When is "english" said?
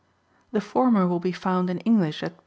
1.81-2.23